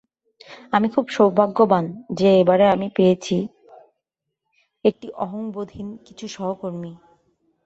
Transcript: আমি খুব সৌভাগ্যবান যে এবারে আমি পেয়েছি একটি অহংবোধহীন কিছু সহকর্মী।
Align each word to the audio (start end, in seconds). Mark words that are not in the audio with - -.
আমি 0.71 0.87
খুব 0.89 1.05
সৌভাগ্যবান 1.09 1.85
যে 2.13 2.29
এবারে 2.39 2.65
আমি 2.69 2.87
পেয়েছি 2.95 3.37
একটি 4.85 5.07
অহংবোধহীন 5.15 5.87
কিছু 6.05 6.25
সহকর্মী। 6.27 6.91